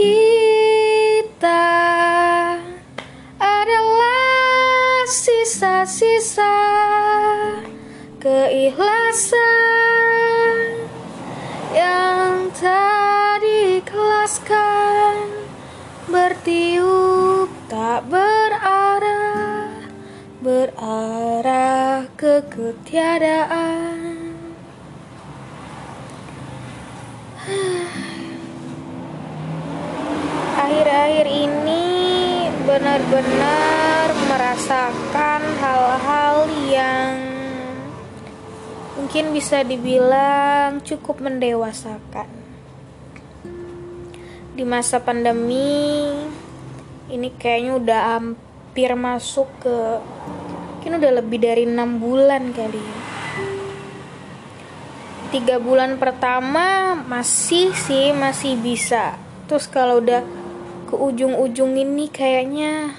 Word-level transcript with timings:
kita 0.00 1.76
adalah 3.36 5.04
sisa-sisa 5.04 6.56
keikhlasan 8.16 9.36
yang 11.76 12.48
tak 12.56 13.44
diikhlaskan. 13.44 15.28
Bertiup 16.08 17.52
tak 17.68 18.08
berarah 18.08 19.76
berarah 20.40 22.08
ke 22.16 22.40
ketiadaan 22.48 24.30
akhir-akhir 30.70 31.26
ini 31.26 31.86
benar-benar 32.70 34.14
merasakan 34.30 35.42
hal-hal 35.58 36.46
yang 36.70 37.18
mungkin 38.94 39.34
bisa 39.34 39.66
dibilang 39.66 40.78
cukup 40.78 41.18
mendewasakan. 41.18 42.30
Di 44.54 44.62
masa 44.62 45.02
pandemi 45.02 46.14
ini 47.10 47.34
kayaknya 47.34 47.72
udah 47.74 48.00
hampir 48.14 48.94
masuk 48.94 49.50
ke 49.66 49.76
mungkin 50.78 51.02
udah 51.02 51.12
lebih 51.18 51.42
dari 51.42 51.66
enam 51.66 51.98
bulan 51.98 52.54
kali 52.54 52.78
ya. 52.78 52.98
Tiga 55.34 55.58
bulan 55.58 55.98
pertama 55.98 56.94
masih 56.94 57.74
sih 57.74 58.14
masih 58.14 58.54
bisa. 58.62 59.18
Terus 59.50 59.66
kalau 59.66 59.98
udah 59.98 60.22
ke 60.90 60.96
ujung-ujung 60.98 61.78
ini 61.78 62.10
kayaknya 62.10 62.98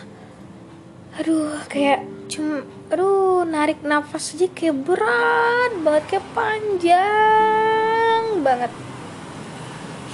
aduh 1.20 1.60
kayak 1.68 2.08
cuma 2.32 2.64
aduh 2.88 3.44
narik 3.44 3.84
nafas 3.84 4.32
aja 4.32 4.48
kayak 4.48 4.80
berat 4.88 5.76
banget 5.84 6.04
kayak 6.08 6.28
panjang 6.32 8.24
banget. 8.40 8.72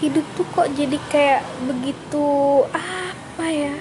Hidup 0.02 0.26
tuh 0.34 0.46
kok 0.54 0.74
jadi 0.74 0.98
kayak 1.10 1.42
begitu 1.70 2.66
apa 2.74 3.46
ya 3.50 3.78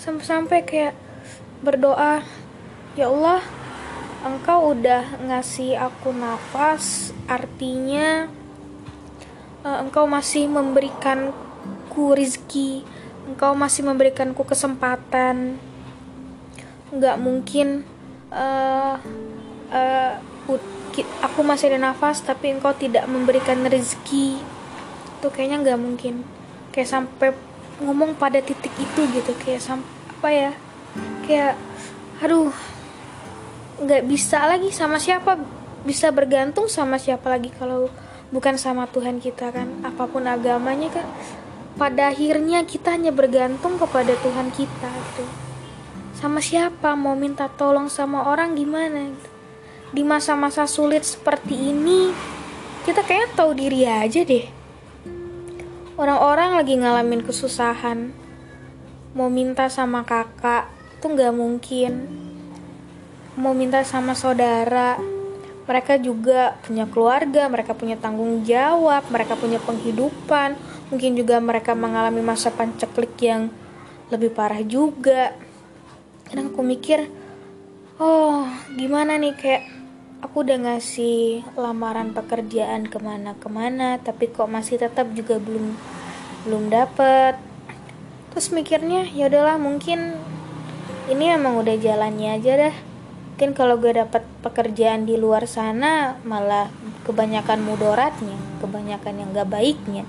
sampai-sampai 0.00 0.64
kayak 0.64 0.94
berdoa 1.60 2.24
ya 2.96 3.12
Allah 3.12 3.44
engkau 4.24 4.72
udah 4.72 5.20
ngasih 5.20 5.76
aku 5.76 6.16
nafas 6.16 7.12
artinya 7.28 8.30
uh, 9.62 9.84
engkau 9.84 10.08
masih 10.08 10.48
memberikanku 11.98 12.14
rizki 12.14 12.70
engkau 13.26 13.58
masih 13.58 13.82
memberikanku 13.82 14.42
kesempatan. 14.46 15.58
Nggak 16.94 17.16
mungkin 17.18 17.82
uh, 18.30 19.02
uh, 19.74 20.12
aku 21.26 21.40
masih 21.42 21.74
ada 21.74 21.90
nafas 21.90 22.22
tapi 22.22 22.54
engkau 22.54 22.70
tidak 22.78 23.04
memberikan 23.10 23.58
rezeki 23.66 24.38
itu 25.18 25.26
kayaknya 25.34 25.56
nggak 25.66 25.80
mungkin. 25.82 26.22
Kayak 26.70 26.88
sampai 26.94 27.34
ngomong 27.82 28.14
pada 28.14 28.38
titik 28.38 28.72
itu 28.78 29.00
gitu 29.10 29.34
kayak 29.42 29.62
sampai 29.62 29.90
apa 30.18 30.28
ya 30.34 30.52
kayak 31.30 31.54
aduh 32.18 32.50
nggak 33.78 34.02
bisa 34.10 34.50
lagi 34.50 34.74
sama 34.74 34.98
siapa 34.98 35.38
bisa 35.86 36.10
bergantung 36.10 36.66
sama 36.66 36.98
siapa 36.98 37.30
lagi 37.30 37.54
kalau 37.54 37.86
bukan 38.34 38.58
sama 38.58 38.90
Tuhan 38.90 39.22
kita 39.22 39.54
kan 39.54 39.70
apa 39.86 40.10
pun 40.10 40.26
agamanya 40.26 40.90
kan 40.90 41.06
pada 41.76 42.08
akhirnya 42.08 42.64
kita 42.64 42.96
hanya 42.96 43.12
bergantung 43.12 43.76
kepada 43.76 44.16
Tuhan 44.22 44.48
kita 44.54 44.88
gitu. 44.88 45.24
Sama 46.16 46.40
siapa 46.40 46.96
mau 46.96 47.14
minta 47.14 47.46
tolong 47.46 47.92
sama 47.92 48.30
orang 48.30 48.56
gimana 48.56 49.12
gitu. 49.12 49.30
di 49.88 50.04
masa-masa 50.04 50.68
sulit 50.68 51.00
seperti 51.00 51.72
ini 51.72 52.12
kita 52.84 53.04
kayak 53.04 53.36
tahu 53.36 53.56
diri 53.56 53.88
aja 53.88 54.24
deh. 54.24 54.48
Orang-orang 55.96 56.60
lagi 56.60 56.76
ngalamin 56.76 57.24
kesusahan. 57.24 58.12
Mau 59.16 59.32
minta 59.32 59.66
sama 59.72 60.04
kakak 60.04 60.68
tuh 61.00 61.16
nggak 61.16 61.32
mungkin. 61.32 62.06
Mau 63.34 63.56
minta 63.56 63.80
sama 63.82 64.12
saudara 64.12 65.00
mereka 65.68 66.00
juga 66.00 66.56
punya 66.64 66.88
keluarga 66.88 67.44
mereka 67.52 67.76
punya 67.76 68.00
tanggung 68.00 68.40
jawab 68.48 69.04
mereka 69.12 69.36
punya 69.36 69.60
penghidupan 69.60 70.56
mungkin 70.88 71.16
juga 71.16 71.40
mereka 71.40 71.76
mengalami 71.76 72.24
masa 72.24 72.48
panceklik 72.52 73.16
yang 73.20 73.52
lebih 74.08 74.32
parah 74.32 74.64
juga. 74.64 75.36
Kadang 76.28 76.52
aku 76.52 76.60
mikir 76.64 77.08
oh 78.00 78.48
gimana 78.76 79.16
nih 79.20 79.34
kayak 79.36 79.64
aku 80.24 80.44
udah 80.44 80.58
ngasih 80.58 81.44
lamaran 81.58 82.12
pekerjaan 82.14 82.86
ke 82.86 82.98
mana-kemana 82.98 83.98
tapi 84.02 84.30
kok 84.32 84.50
masih 84.50 84.80
tetap 84.80 85.08
juga 85.12 85.36
belum 85.40 85.76
belum 86.48 86.72
dapet. 86.72 87.36
Terus 88.32 88.52
mikirnya 88.52 89.08
ya 89.12 89.28
udahlah 89.28 89.56
mungkin 89.60 90.16
ini 91.08 91.32
emang 91.32 91.60
udah 91.60 91.76
jalannya 91.76 92.36
aja 92.36 92.52
dah. 92.68 92.76
Mungkin 93.38 93.54
kalau 93.54 93.78
gue 93.78 93.94
dapet 93.94 94.26
pekerjaan 94.42 95.06
di 95.06 95.14
luar 95.14 95.46
sana 95.46 96.18
malah 96.26 96.66
kebanyakan 97.06 97.62
mudoratnya 97.62 98.36
kebanyakan 98.58 99.14
yang 99.16 99.28
gak 99.30 99.48
baiknya 99.48 100.04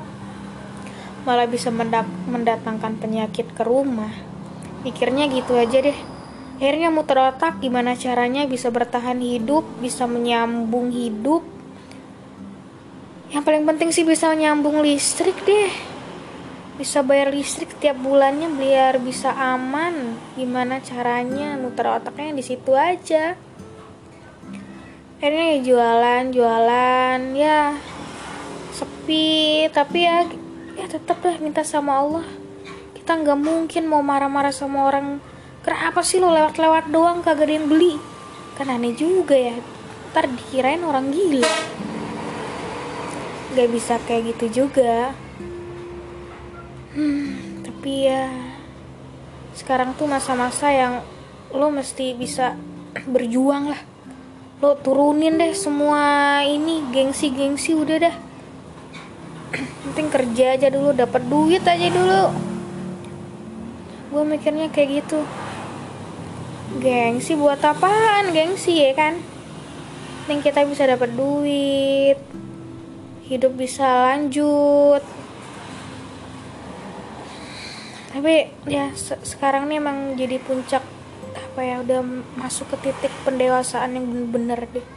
malah 1.24 1.48
bisa 1.50 1.72
mendatangkan 1.72 3.00
penyakit 3.00 3.52
ke 3.56 3.64
rumah. 3.64 4.12
Pikirnya 4.84 5.28
gitu 5.28 5.60
aja 5.60 5.84
deh. 5.84 5.98
Akhirnya 6.60 6.92
muter 6.92 7.16
otak 7.16 7.64
gimana 7.64 7.96
caranya 7.96 8.44
bisa 8.44 8.68
bertahan 8.68 9.24
hidup 9.24 9.64
bisa 9.80 10.04
menyambung 10.04 10.92
hidup? 10.92 11.40
Yang 13.32 13.44
paling 13.48 13.64
penting 13.64 13.90
sih 13.96 14.04
bisa 14.04 14.28
menyambung 14.28 14.84
listrik 14.84 15.40
deh. 15.48 15.72
Bisa 16.76 17.00
bayar 17.00 17.32
listrik 17.32 17.80
tiap 17.80 17.96
bulannya 18.04 18.52
biar 18.60 19.00
bisa 19.00 19.32
aman. 19.32 20.20
Gimana 20.36 20.84
caranya? 20.84 21.56
Muter 21.56 21.96
otaknya 21.96 22.36
di 22.36 22.44
situ 22.44 22.76
aja. 22.76 23.40
Akhirnya 25.20 25.46
ya 25.56 25.58
jualan 25.64 26.24
jualan. 26.36 27.20
Ya 27.40 27.80
sepi. 28.76 29.72
Tapi 29.72 29.98
ya 30.04 30.28
ya 30.28 30.49
tetap 30.90 31.22
lah 31.22 31.38
minta 31.38 31.62
sama 31.62 32.02
Allah. 32.02 32.26
Kita 32.98 33.14
nggak 33.14 33.38
mungkin 33.38 33.86
mau 33.86 34.02
marah-marah 34.02 34.50
sama 34.50 34.90
orang. 34.90 35.22
Kenapa 35.62 36.02
sih 36.02 36.18
lo 36.18 36.34
lewat-lewat 36.34 36.90
doang 36.90 37.22
kagak 37.22 37.46
ada 37.46 37.54
yang 37.62 37.70
beli? 37.70 38.02
Kan 38.58 38.74
aneh 38.74 38.98
juga 38.98 39.38
ya. 39.38 39.54
Ntar 40.10 40.26
dikirain 40.34 40.82
orang 40.82 41.14
gila. 41.14 41.54
Nggak 43.54 43.70
bisa 43.70 44.02
kayak 44.10 44.34
gitu 44.34 44.66
juga. 44.66 45.14
Hmm, 46.98 47.62
tapi 47.62 48.10
ya 48.10 48.34
sekarang 49.54 49.94
tuh 49.94 50.10
masa-masa 50.10 50.74
yang 50.74 51.06
lo 51.54 51.70
mesti 51.70 52.18
bisa 52.18 52.58
berjuang 53.14 53.78
lah. 53.78 53.82
Lo 54.58 54.74
turunin 54.74 55.38
deh 55.38 55.54
semua 55.54 56.42
ini 56.42 56.82
gengsi-gengsi 56.90 57.78
udah 57.78 57.98
dah 58.10 58.29
penting 59.56 60.08
kerja 60.14 60.46
aja 60.58 60.68
dulu 60.70 60.94
dapat 60.94 61.26
duit 61.26 61.64
aja 61.66 61.88
dulu. 61.90 62.24
Gue 64.10 64.24
mikirnya 64.26 64.70
kayak 64.70 65.06
gitu. 65.06 65.22
Gengsi 66.82 67.34
buat 67.34 67.62
apaan? 67.62 68.34
Gengsi 68.34 68.78
ya 68.78 68.94
kan? 68.94 69.18
Penting 70.26 70.46
kita 70.46 70.62
bisa 70.70 70.86
dapat 70.86 71.10
duit 71.18 72.18
hidup 73.30 73.54
bisa 73.54 74.10
lanjut. 74.10 75.06
Tapi 78.10 78.50
ya 78.66 78.90
se 78.98 79.14
sekarang 79.22 79.70
nih 79.70 79.78
emang 79.78 80.18
jadi 80.18 80.42
puncak 80.42 80.82
apa 81.38 81.62
ya 81.62 81.86
udah 81.86 82.02
masuk 82.42 82.74
ke 82.74 82.90
titik 82.90 83.14
pendewasaan 83.22 83.94
yang 83.94 84.10
bener-bener 84.10 84.66
deh. 84.74 84.88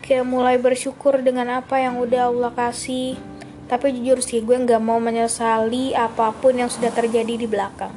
Kayak 0.00 0.24
mulai 0.24 0.56
bersyukur 0.56 1.20
dengan 1.20 1.60
apa 1.60 1.76
yang 1.76 2.00
udah 2.00 2.32
Allah 2.32 2.52
kasih 2.56 3.20
tapi 3.68 3.92
jujur 3.92 4.24
sih 4.24 4.40
gue 4.40 4.56
nggak 4.56 4.80
mau 4.80 4.96
menyesali 4.96 5.92
apa 5.92 6.32
pun 6.32 6.56
yang 6.56 6.72
sudah 6.72 6.88
terjadi 6.88 7.36
di 7.36 7.44
belakang. 7.44 7.92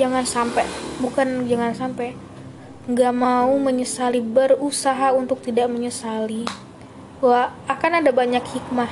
Jangan 0.00 0.24
sampai 0.24 0.64
bukan 1.04 1.44
jangan 1.44 1.76
sampai 1.76 2.16
nggak 2.88 3.14
mau 3.14 3.52
menyesali 3.60 4.24
berusaha 4.24 5.12
untuk 5.12 5.44
tidak 5.44 5.68
menyesali. 5.68 6.48
Wah 7.20 7.52
akan 7.68 8.00
ada 8.00 8.08
banyak 8.08 8.40
hikmah. 8.40 8.88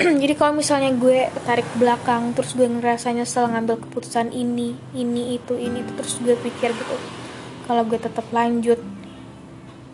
Jadi 0.24 0.32
kalau 0.32 0.56
misalnya 0.56 0.96
gue 0.96 1.28
tarik 1.44 1.68
belakang 1.76 2.32
terus 2.32 2.56
gue 2.56 2.64
ngerasa 2.64 3.12
nyesel 3.12 3.52
ngambil 3.52 3.84
keputusan 3.84 4.32
ini 4.32 4.72
ini 4.96 5.36
itu 5.36 5.60
ini 5.60 5.84
itu 5.84 5.92
terus 5.92 6.16
gue 6.24 6.40
pikir 6.40 6.72
gitu 6.72 6.96
kalau 7.68 7.84
gue 7.84 8.00
tetap 8.00 8.24
lanjut 8.32 8.80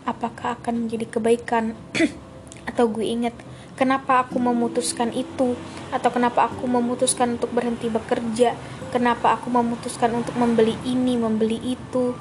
apakah 0.07 0.55
akan 0.55 0.87
menjadi 0.87 1.19
kebaikan 1.19 1.75
atau 2.67 2.85
gue 2.91 3.07
inget 3.07 3.33
kenapa 3.79 4.25
aku 4.25 4.41
memutuskan 4.41 5.13
itu? 5.13 5.55
Atau 5.93 6.11
kenapa 6.11 6.51
aku 6.51 6.67
memutuskan 6.67 7.39
untuk 7.39 7.53
berhenti 7.53 7.87
bekerja? 7.87 8.57
Kenapa 8.91 9.37
aku 9.39 9.47
memutuskan 9.53 10.11
untuk 10.17 10.35
membeli 10.35 10.75
ini 10.83 11.15
membeli 11.15 11.77
itu? 11.77 12.17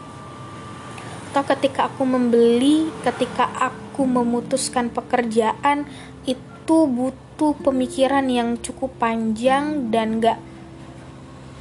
Atau 1.32 1.42
ketika 1.56 1.90
aku 1.90 2.06
membeli 2.06 2.92
ketika 3.02 3.50
aku 3.56 4.06
memutuskan 4.06 4.92
pekerjaan 4.92 5.88
itu 6.28 6.78
butuh 6.86 7.56
pemikiran 7.64 8.28
yang 8.28 8.60
cukup 8.60 8.92
panjang 9.00 9.88
dan 9.88 10.20
gak 10.20 10.38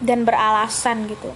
dan 0.03 0.27
beralasan 0.27 1.07
gitu. 1.07 1.31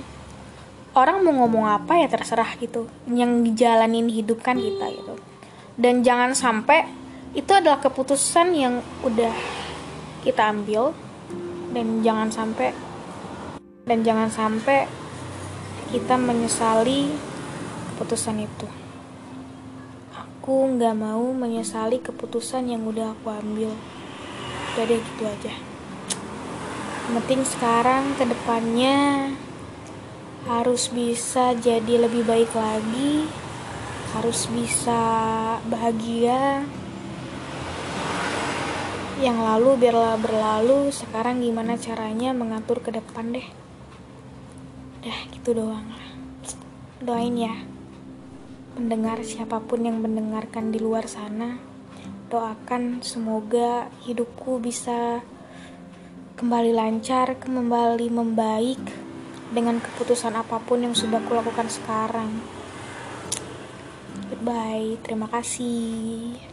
Orang 0.92 1.24
mau 1.24 1.32
ngomong 1.32 1.70
apa 1.70 1.96
ya 2.02 2.12
terserah 2.12 2.60
gitu 2.60 2.92
yang 3.08 3.46
dijalanin 3.46 4.12
hidup 4.12 4.44
kan 4.44 4.60
kita 4.60 4.92
gitu. 4.92 5.16
Dan 5.80 6.04
jangan 6.04 6.36
sampai 6.36 6.99
itu 7.38 7.52
adalah 7.54 7.78
keputusan 7.78 8.58
yang 8.58 8.82
udah 9.06 9.34
kita 10.26 10.50
ambil. 10.50 10.94
Dan 11.70 12.02
jangan 12.02 12.34
sampai 12.34 12.74
dan 13.86 14.02
jangan 14.02 14.30
sampai 14.30 14.90
kita 15.94 16.18
menyesali 16.18 17.14
keputusan 17.94 18.42
itu. 18.42 18.68
Aku 20.18 20.66
nggak 20.78 20.98
mau 20.98 21.30
menyesali 21.30 22.02
keputusan 22.02 22.74
yang 22.74 22.86
udah 22.90 23.14
aku 23.14 23.30
ambil. 23.30 23.70
Jadi 24.74 24.98
gitu 24.98 25.24
aja. 25.30 25.54
Penting 27.10 27.42
sekarang 27.46 28.18
ke 28.18 28.26
depannya 28.26 29.30
harus 30.50 30.90
bisa 30.90 31.54
jadi 31.54 32.10
lebih 32.10 32.26
baik 32.26 32.50
lagi. 32.58 33.30
Harus 34.18 34.50
bisa 34.50 35.02
bahagia 35.70 36.66
yang 39.20 39.44
lalu 39.44 39.76
biarlah 39.76 40.16
berlalu 40.16 40.96
sekarang 40.96 41.44
gimana 41.44 41.76
caranya 41.76 42.32
mengatur 42.32 42.80
ke 42.80 42.96
depan 42.96 43.36
deh. 43.36 43.48
Dah 45.04 45.20
gitu 45.36 45.60
doang 45.60 45.84
doain 47.04 47.36
ya. 47.36 47.56
Mendengar 48.80 49.20
siapa 49.28 49.60
pun 49.60 49.84
yang 49.84 50.00
mendengarkan 50.00 50.72
di 50.72 50.80
luar 50.80 51.08
sana 51.12 51.60
doakan 52.32 53.04
semoga 53.04 53.92
hidupku 54.08 54.64
bisa 54.64 55.20
kembali 56.40 56.72
lancar 56.72 57.36
kembali 57.42 58.08
membaik 58.08 58.80
dengan 59.52 59.84
keputusan 59.84 60.38
apa 60.38 60.64
pun 60.64 60.86
yang 60.86 60.96
sudah 60.96 61.20
kulakukan 61.28 61.68
sekarang. 61.68 62.40
Goodbye 64.32 64.96
terima 65.04 65.28
kasih 65.28 66.49